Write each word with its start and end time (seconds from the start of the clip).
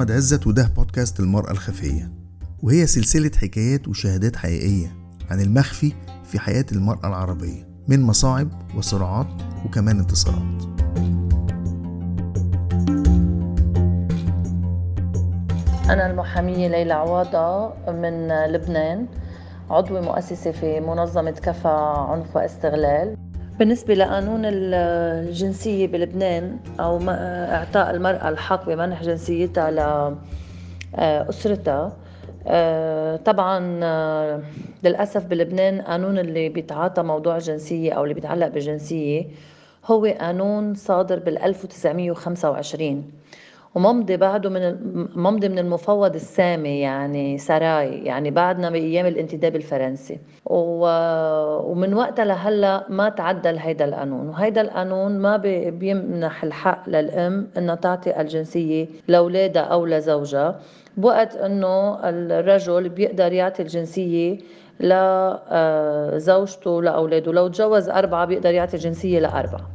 أحمد 0.00 0.12
عزت 0.12 0.46
وده 0.46 0.70
بودكاست 0.76 1.20
المرأة 1.20 1.50
الخفية. 1.50 2.10
وهي 2.62 2.86
سلسلة 2.86 3.30
حكايات 3.36 3.88
وشهادات 3.88 4.36
حقيقية 4.36 4.92
عن 5.30 5.40
المخفي 5.40 5.92
في 6.24 6.38
حياة 6.38 6.64
المرأة 6.72 7.08
العربية 7.08 7.68
من 7.88 8.02
مصاعب 8.02 8.48
وصراعات 8.76 9.26
وكمان 9.64 9.98
انتصارات. 9.98 10.62
أنا 15.90 16.10
المحامية 16.10 16.68
ليلى 16.68 16.92
عواضة 16.92 17.72
من 17.92 18.28
لبنان 18.28 19.06
عضوة 19.70 20.00
مؤسسة 20.00 20.52
في 20.52 20.80
منظمة 20.80 21.30
كفى 21.30 21.94
عنف 22.08 22.36
واستغلال. 22.36 23.16
بالنسبة 23.60 23.94
لقانون 23.94 24.40
الجنسية 24.44 25.86
بلبنان 25.86 26.58
أو 26.80 27.00
إعطاء 27.08 27.90
المرأة 27.90 28.28
الحق 28.28 28.66
بمنح 28.66 29.02
جنسيتها 29.02 29.70
لأسرتها 30.98 31.92
آه، 32.46 33.16
طبعا 33.16 33.80
آه، 33.82 34.42
للأسف 34.84 35.26
بلبنان 35.26 35.80
قانون 35.80 36.18
اللي 36.18 36.48
بيتعاطى 36.48 37.02
موضوع 37.02 37.36
الجنسية 37.36 37.92
أو 37.92 38.02
اللي 38.02 38.14
بيتعلق 38.14 38.48
بالجنسية 38.48 39.26
هو 39.86 40.04
قانون 40.06 40.74
صادر 40.74 41.18
بال 41.18 41.38
1925 41.38 43.12
وممضي 43.74 44.16
بعده 44.16 44.50
من 44.50 44.76
ممضي 45.16 45.48
من 45.48 45.58
المفوض 45.58 46.14
السامي 46.14 46.80
يعني 46.80 47.38
سراي 47.38 48.04
يعني 48.04 48.30
بعدنا 48.30 48.70
بأيام 48.70 49.06
الانتداب 49.06 49.56
الفرنسي. 49.56 50.18
ومن 50.46 51.94
وقتها 51.94 52.24
لهلأ 52.24 52.84
ما 52.88 53.08
تعدل 53.08 53.58
هيدا 53.58 53.84
القانون. 53.84 54.28
وهيدا 54.28 54.60
القانون 54.60 55.18
ما 55.18 55.36
بيمنح 55.70 56.44
الحق 56.44 56.88
للأم 56.88 57.48
إنها 57.58 57.74
تعطي 57.74 58.20
الجنسية 58.20 58.86
لأولادها 59.08 59.62
أو 59.62 59.86
لزوجها 59.86 60.60
بوقت 60.96 61.36
إنه 61.36 61.98
الرجل 62.08 62.88
بيقدر 62.88 63.32
يعطي 63.32 63.62
الجنسية 63.62 64.38
لزوجته 64.80 66.82
لأولاده. 66.82 67.32
لو 67.32 67.48
تجوز 67.48 67.88
أربعة 67.88 68.24
بيقدر 68.24 68.54
يعطي 68.54 68.76
الجنسية 68.76 69.18
لأربعة. 69.18 69.70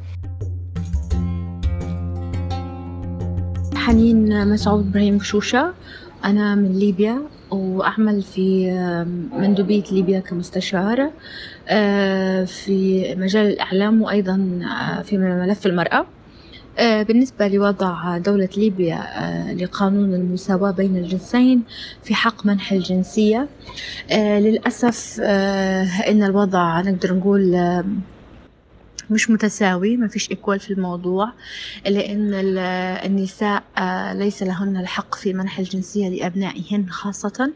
حنين 3.86 4.48
مسعود 4.48 4.88
إبراهيم 4.88 5.20
شوشة 5.20 5.74
أنا 6.26 6.56
من 6.56 6.80
ليبيا 6.80 7.22
وأعمل 7.52 8.22
في 8.22 8.72
مندوبية 9.34 9.84
ليبيا 9.92 10.20
كمستشارة 10.20 11.12
آه، 11.68 12.44
في 12.44 13.06
مجال 13.16 13.48
الإعلام 13.48 14.02
وأيضا 14.02 14.60
آه، 14.64 15.02
في 15.02 15.18
ملف 15.18 15.66
المرأة. 15.66 16.06
آه، 16.78 17.04
بالنسبة 17.04 17.48
لوضع 17.48 18.18
دولة 18.18 18.50
ليبيا 18.58 19.04
لقانون 19.54 20.14
المساواة 20.14 20.72
بين 20.72 20.98
الجنسين 20.98 21.64
في 22.04 22.16
حق 22.16 22.46
منح 22.46 22.72
الجنسية 22.72 23.48
للأسف 24.12 25.20
إن 26.10 26.24
الوضع 26.24 26.82
نقدر 26.82 27.14
نقول 27.14 27.56
مش 29.10 29.30
متساوي 29.30 29.98
ما 29.98 30.08
فيش 30.08 30.32
إيكوال 30.32 30.60
في 30.60 30.74
الموضوع 30.74 31.32
لأن 31.86 32.32
النساء 33.06 33.64
آه، 33.78 34.14
ليس 34.14 34.44
لهن 34.44 34.78
الحق 34.78 35.16
في 35.16 35.34
منح 35.34 35.60
الجنسية 35.60 36.10
لأبنائهن 36.10 36.90
خاصة. 36.90 37.54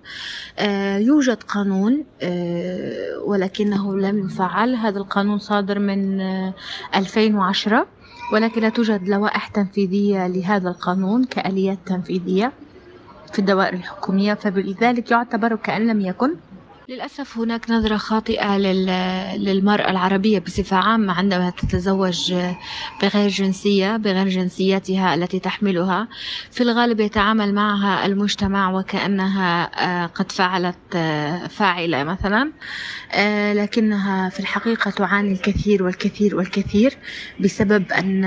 آه، 0.60 0.98
يوجد 0.98 1.44
قانون 1.44 2.04
آه، 2.22 3.20
ولكنه 3.26 3.98
لم 3.98 4.26
يفعل. 4.26 4.76
هذا 4.76 4.98
القانون 4.98 5.40
صادر 5.40 5.80
من 5.80 6.22
2010 6.96 7.88
ولكن 8.34 8.62
لا 8.62 8.70
توجد 8.70 9.10
لوائح 9.10 9.48
تنفيذية 9.48 10.28
لهذا 10.28 10.70
القانون 10.70 11.24
كآليات 11.24 11.78
تنفيذية 11.86 12.52
في 13.34 13.40
الدوائر 13.40 13.74
الحكومية 13.74 14.34
فبذلك 14.34 15.12
يعتبر 15.12 15.56
كأن 15.56 15.88
لم 15.88 16.02
يكن 16.02 16.36
للأسف 16.90 17.38
هناك 17.38 17.70
نظرة 17.70 17.98
خاطئة 17.98 18.58
للمرأة 19.38 19.90
العربية 19.92 20.40
بصفة 20.40 20.78
عامة 20.78 21.14
عندما 21.14 21.50
تتزوج 21.50 22.34
بغير 23.02 23.30
جنسية 23.30 23.98
بغير 23.98 24.28
جنسيتها 24.28 25.16
التي 25.16 25.40
تحملها. 25.40 26.08
في 26.52 26.64
الغالب 26.64 27.00
يتعامل 27.00 27.54
معها 27.54 28.06
المجتمع 28.06 28.72
وكأنها 28.72 29.64
آه، 29.64 30.06
قد 30.06 30.32
فعلت 30.32 30.96
آه، 30.96 31.48
فاعلة 31.48 32.04
مثلا. 32.04 32.52
آه، 33.14 33.54
لكنها 33.54 34.30
في 34.30 34.40
الحقيقة 34.40 34.92
تعاني 34.92 35.32
الكثير 35.32 35.84
والكثير 35.84 36.36
والكثير 36.36 36.94
بسبب 37.40 37.92
أن 37.92 38.26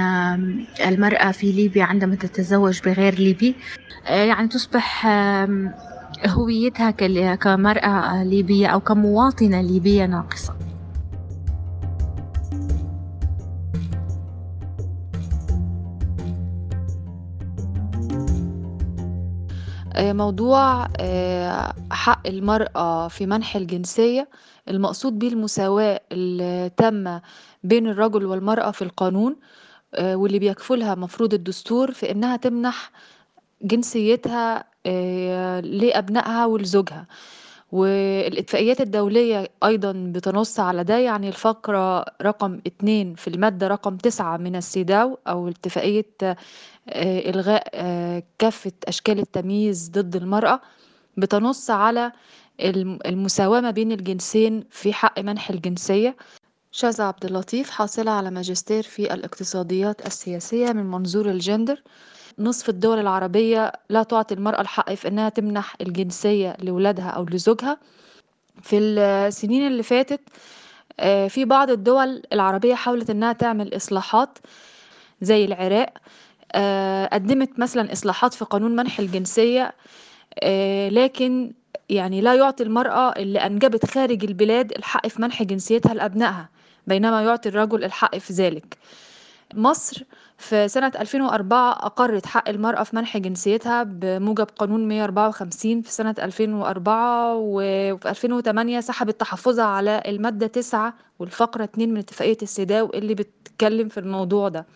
المرأة 0.87 1.31
في 1.31 1.53
ليبيا 1.53 1.85
عندما 1.85 2.15
تتزوج 2.15 2.81
بغير 2.85 3.15
ليبي 3.15 3.55
يعني 4.09 4.49
تصبح 4.49 5.07
هويتها 6.27 6.91
كمرأة 7.35 8.25
ليبية 8.25 8.67
أو 8.67 8.81
كمواطنة 8.81 9.61
ليبية 9.61 10.07
ناقصة. 10.07 10.55
آه، 19.95 20.13
موضوع 20.13 20.89
آه، 21.01 21.75
حق 21.91 22.27
المرأة 22.27 23.09
في 23.09 23.27
منح 23.27 23.57
الجنسية 23.57 24.29
المقصود 24.69 25.19
به 25.19 25.29
المساواة 25.29 26.01
التامة 26.13 27.23
بين 27.65 27.87
الرجل 27.87 28.27
والمرأة 28.27 28.71
في 28.71 28.83
القانون 28.83 29.37
آه، 29.95 30.17
واللي 30.17 30.39
بيكفلها 30.39 30.95
مفروض 30.95 31.35
الدستور 31.35 31.93
في 31.93 32.11
إنها 32.11 32.37
تمنح 32.37 32.91
جنسيتها 33.63 34.65
لأبنائها 35.61 36.47
ولزوجها. 36.47 37.07
والإتفاقيات 37.73 38.81
الدولية 38.81 39.49
أيضا 39.65 39.93
بتنص 39.93 40.61
على 40.61 40.85
ده 40.85 40.99
يعني 40.99 41.29
الفقرة 41.29 42.05
رقم 42.23 42.61
اتنين 42.67 43.15
في 43.15 43.29
المادة 43.29 43.69
رقم 43.69 43.97
تسعة 43.97 44.37
من 44.37 44.57
السيداو 44.57 45.19
أو 45.29 45.49
اتفاقية 45.49 46.07
آه، 46.23 46.37
إلغاء 47.31 47.69
آه، 47.75 48.23
كافة 48.39 48.73
أشكال 48.89 49.19
التمييز 49.19 49.91
ضد 49.91 50.17
المرأة 50.17 50.61
بتنص 51.17 51.71
على 51.71 52.13
المساواة 53.07 53.61
ما 53.61 53.71
بين 53.71 53.93
الجنسين 53.93 54.65
في 54.71 54.93
حق 54.93 55.21
منح 55.21 55.51
الجنسية. 55.51 56.17
شاذة 56.75 57.03
عبد 57.03 57.25
اللطيف 57.25 57.71
حاصلة 57.71 58.11
على 58.11 58.31
ماجستير 58.31 58.83
في 58.83 59.15
الاقتصاديات 59.15 60.07
السياسية 60.07 60.73
من 60.73 60.87
منظور 60.87 61.31
الجندر. 61.31 61.83
نصف 62.39 62.69
الدول 62.69 62.99
العربية 62.99 63.73
لا 63.89 64.03
تعطي 64.03 64.35
المرأة 64.35 64.61
الحق 64.61 64.95
في 64.95 65.09
إنها 65.09 65.29
تمنح 65.29 65.77
الجنسية 65.81 66.57
لولادها 66.63 67.09
أو 67.11 67.25
لزوجها. 67.25 67.79
في 68.63 68.79
السنين 68.79 69.67
اللي 69.67 69.83
فاتت 69.83 70.21
آه، 71.01 71.29
في 71.29 71.45
بعض 71.45 71.71
الدول 71.71 72.23
العربية 72.33 72.75
حاولت 72.75 73.11
إنها 73.11 73.33
تعمل 73.33 73.77
إصلاحات 73.77 74.39
زي 75.23 75.45
العراق 75.45 75.93
آه، 76.53 77.07
قدمت 77.07 77.59
مثلا 77.59 77.93
إصلاحات 77.93 78.35
في 78.35 78.45
قانون 78.45 78.77
منح 78.77 78.99
الجنسية 78.99 79.75
آه، 80.43 80.89
لكن 80.89 81.53
يعني 81.91 82.21
لا 82.21 82.35
يعطي 82.35 82.63
المرأة 82.63 83.13
اللي 83.17 83.39
أنجبت 83.39 83.87
خارج 83.87 84.25
البلاد 84.25 84.73
الحق 84.73 85.07
في 85.09 85.23
منح 85.23 85.43
جنسيتها 85.43 85.95
لأبنائها. 85.95 86.49
بينما 86.87 87.23
يعطي 87.23 87.49
الرجل 87.49 87.85
الحق 87.85 88.19
في 88.19 88.33
ذلك. 88.33 88.79
مصر 89.55 90.05
في 90.39 90.69
سنة 90.69 90.93
2004 91.01 91.73
أقرت 91.73 92.27
حق 92.27 92.49
المرأة 92.49 92.83
في 92.83 92.97
منح 92.97 93.17
جنسيتها 93.19 93.83
بموجب 93.83 94.47
قانون 94.59 94.89
154 94.89 95.83
في 95.83 95.93
سنة 95.93 96.15
2004 96.19 97.35
وفي 97.37 98.11
2008 98.11 98.81
سحبت 98.81 99.21
تحفظها 99.21 99.65
على 99.65 100.03
المادة 100.07 100.47
9 100.47 100.95
والفقرة 101.19 101.65
2 101.65 101.91
من 101.91 101.99
اتفاقية 101.99 102.37
السيداو 102.43 102.91
اللي 102.95 103.15
بتتكلم 103.15 103.89
في 103.89 104.01
الموضوع 104.01 104.49
ده. 104.49 104.67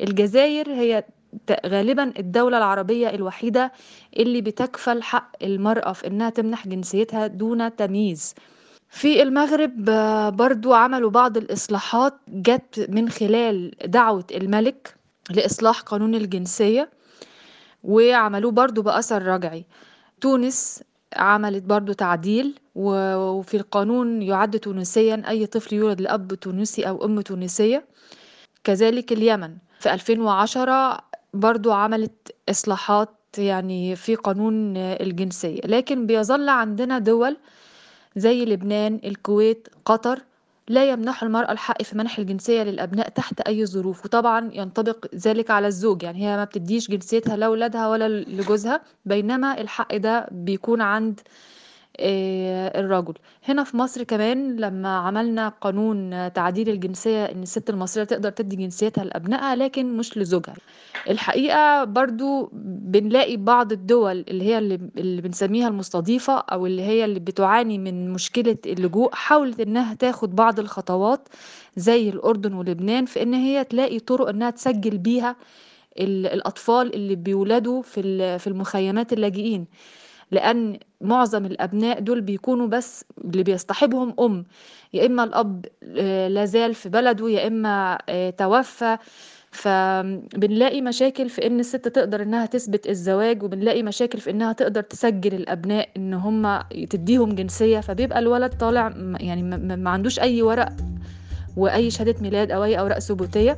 الجزائر 0.00 0.68
هي 0.72 1.04
غالبا 1.66 2.12
الدولة 2.18 2.58
العربية 2.58 3.08
الوحيدة 3.10 3.72
اللي 4.16 4.40
بتكفل 4.40 5.02
حق 5.02 5.32
المرأة 5.42 5.92
في 5.92 6.06
إنها 6.06 6.30
تمنح 6.30 6.68
جنسيتها 6.68 7.26
دون 7.26 7.76
تمييز. 7.76 8.34
في 8.88 9.22
المغرب 9.22 9.88
آه، 9.88 10.28
برضو 10.28 10.72
عملوا 10.74 11.10
بعض 11.10 11.36
الإصلاحات 11.36 12.14
جت 12.28 12.86
من 12.88 13.08
خلال 13.08 13.70
دعوة 13.84 14.24
الملك 14.30 14.94
لإصلاح 15.30 15.80
قانون 15.80 16.14
الجنسية 16.14 16.90
وعملوه 17.84 18.52
برضو 18.52 18.82
بأثر 18.82 19.22
رجعي. 19.22 19.64
تونس 20.20 20.82
عملت 21.16 21.62
برضو 21.62 21.92
تعديل 21.92 22.58
وفي 22.74 23.56
القانون 23.56 24.22
يعد 24.22 24.58
تونسيا 24.58 25.22
أي 25.28 25.46
طفل 25.46 25.74
يولد 25.76 26.00
لأب 26.00 26.34
تونسي 26.34 26.88
أو 26.88 27.04
أم 27.04 27.20
تونسية. 27.20 27.84
كذلك 28.64 29.12
اليمن. 29.12 29.56
في 29.80 29.94
2010 29.94 30.98
برضو 31.34 31.72
عملت 31.72 32.34
إصلاحات 32.50 33.10
يعني 33.38 33.96
في 33.96 34.14
قانون 34.14 34.76
الجنسية. 34.76 35.60
لكن 35.64 36.06
بيظل 36.06 36.48
عندنا 36.48 36.98
دول 36.98 37.36
زي 38.16 38.44
لبنان 38.44 39.00
الكويت 39.04 39.68
قطر 39.84 40.18
لا 40.68 40.90
يمنح 40.90 41.22
المرأة 41.22 41.52
الحق 41.52 41.82
في 41.82 41.98
منح 41.98 42.18
الجنسية 42.18 42.62
للأبناء 42.62 43.08
تحت 43.08 43.40
أي 43.40 43.66
ظروف. 43.66 44.04
وطبعا 44.04 44.50
ينطبق 44.52 45.06
ذلك 45.14 45.50
على 45.50 45.66
الزوج 45.66 46.02
يعني 46.02 46.26
هي 46.26 46.36
ما 46.36 46.44
بتديش 46.44 46.90
جنسيتها 46.90 47.36
لأولادها 47.36 47.88
ولا 47.88 48.08
لجوزها 48.08 48.80
بينما 49.04 49.60
الحق 49.60 49.96
ده 49.96 50.28
بيكون 50.32 50.80
عند 50.80 51.20
الرجل. 52.00 53.14
هنا 53.44 53.64
في 53.64 53.76
مصر 53.76 54.02
كمان 54.02 54.56
لما 54.56 54.96
عملنا 54.96 55.48
قانون 55.48 56.32
تعديل 56.32 56.68
الجنسية 56.68 57.24
إن 57.24 57.42
الست 57.42 57.70
المصرية 57.70 58.04
تقدر 58.04 58.30
تدي 58.30 58.56
جنسيتها 58.56 59.04
لأبنائها 59.04 59.56
لكن 59.56 59.96
مش 59.96 60.18
لزوجها. 60.18 60.54
الحقيقة 61.10 61.84
برضو 61.84 62.50
بنلاقي 62.52 63.36
بعض 63.36 63.72
الدول 63.72 64.24
اللي 64.28 64.44
هي 64.44 64.58
اللي, 64.58 65.20
بنسميها 65.20 65.68
المستضيفة 65.68 66.38
أو 66.38 66.66
اللي 66.66 66.82
هي 66.82 67.04
اللي 67.04 67.20
بتعاني 67.20 67.78
من 67.78 68.10
مشكلة 68.12 68.56
اللجوء 68.66 69.14
حاولت 69.14 69.60
إنها 69.60 69.94
تاخد 69.94 70.34
بعض 70.36 70.58
الخطوات 70.60 71.28
زي 71.76 72.08
الأردن 72.08 72.54
ولبنان 72.54 73.04
في 73.06 73.22
إن 73.22 73.34
هي 73.34 73.64
تلاقي 73.64 73.98
طرق 73.98 74.28
إنها 74.28 74.50
تسجل 74.50 74.98
بيها 74.98 75.36
الأطفال 76.00 76.94
اللي 76.94 77.14
بيولدوا 77.16 77.82
في 77.82 78.46
المخيمات 78.46 79.12
اللاجئين. 79.12 79.66
لأن 80.30 80.78
معظم 81.00 81.46
الأبناء 81.46 82.00
دول 82.00 82.20
بيكونوا 82.20 82.66
بس 82.66 83.04
اللي 83.24 83.42
بيصطحبهم 83.42 84.14
أم. 84.20 84.44
يا 84.94 85.06
إما 85.06 85.24
الأب 85.24 85.66
آه، 85.96 86.28
لازال 86.28 86.74
في 86.74 86.88
بلده 86.88 87.30
يا 87.30 87.46
إما 87.46 87.98
آه، 88.08 88.30
توفى. 88.30 88.96
فبنلاقي 89.50 90.80
مشاكل 90.80 91.28
في 91.28 91.46
إن 91.46 91.60
الست 91.60 91.88
تقدر 91.88 92.22
إنها 92.22 92.46
تثبت 92.46 92.88
الزواج 92.88 93.42
وبنلاقي 93.42 93.82
مشاكل 93.82 94.18
في 94.18 94.30
إنها 94.30 94.52
تقدر 94.52 94.80
تسجل 94.80 95.34
الأبناء 95.34 95.88
إن 95.96 96.14
هم 96.14 96.60
تديهم 96.90 97.34
جنسية. 97.34 97.80
فبيبقى 97.80 98.18
الولد 98.18 98.52
طالع 98.58 98.92
يعني 99.20 99.42
ما 99.76 99.90
عندوش 99.90 100.20
أي 100.20 100.42
ورق 100.42 100.72
وأي 101.56 101.90
شهادة 101.90 102.14
ميلاد 102.20 102.50
أو 102.50 102.64
أي 102.64 102.78
أوراق 102.78 102.98
ثبوتية 102.98 103.56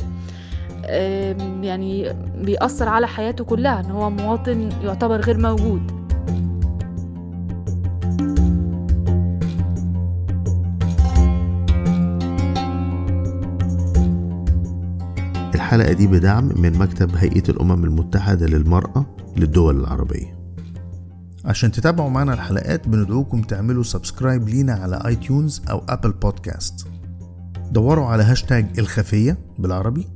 يعني 1.62 2.17
بيأثر 2.43 2.88
على 2.88 3.06
حياته 3.09 3.44
كلها 3.44 3.81
إن 3.81 3.91
هو 3.91 4.11
مواطن 4.11 4.69
يعتبر 4.85 5.21
غير 5.21 5.38
موجود. 5.38 5.98
الحلقة 15.69 15.93
دي 15.93 16.06
بدعم 16.06 16.53
من 16.56 16.79
مكتب 16.79 17.17
هيئة 17.17 17.49
الأمم 17.49 17.85
المتحدة 17.85 18.47
للمرأة 18.47 19.06
للدول 19.37 19.81
العربية. 19.81 20.38
عشان 21.44 21.73
تتابعوا 21.73 22.11
معنا 22.11 22.35
الحلقات 22.35 22.88
بندعوكم 22.88 23.43
تعملوا 23.43 23.82
subscribe 23.83 24.49
لينا 24.49 24.73
على 24.73 25.03
iTunes 25.06 25.62
أو 25.70 25.82
Apple 25.89 26.12
Podcast 26.12 26.87
دوروا 27.70 28.06
على 28.06 28.23
هاشتاج 28.23 28.79
الخفية 28.79 29.38
بالعربي 29.59 30.06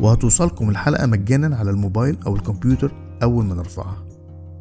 وهتوصلكم 0.00 0.70
الحلقة 0.70 1.06
مجانا 1.06 1.56
على 1.56 1.70
الموبايل 1.70 2.18
أو 2.26 2.36
الكمبيوتر 2.36 2.92
أول 3.22 3.44
ما 3.44 3.54
نرفعها. 3.54 4.09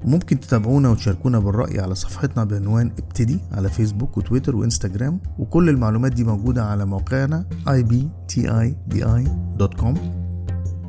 وممكن 0.06 0.40
تتابعونا 0.40 0.90
وتشاركونا 0.90 1.40
بالرأي 1.40 1.80
على 1.80 1.96
صفحتنا 1.96 2.44
بعنوان 2.44 2.92
ابتدي 3.00 3.40
على 3.52 3.70
فيسبوك 3.70 4.18
وتويتر 4.18 4.56
وإنستجرام 4.56 5.20
وكل 5.40 5.70
المعلومات 5.70 6.12
دي 6.12 6.24
موجودة 6.24 6.66
على 6.66 6.86
موقعنا 6.86 7.46
ibtidi.com 7.68 8.80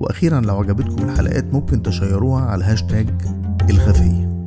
وأخيرا 0.01 0.41
لو 0.41 0.59
عجبتكم 0.59 1.05
الحلقات 1.09 1.45
ممكن 1.55 1.83
تشيروها 1.83 2.43
على 2.43 2.65
هاشتاج 2.65 3.09
الخفية. 3.71 4.40